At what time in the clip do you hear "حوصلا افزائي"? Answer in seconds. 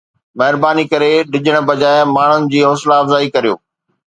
2.67-3.27